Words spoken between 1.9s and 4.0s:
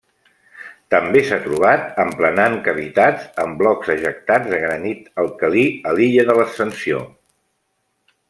emplenant cavitats en blocs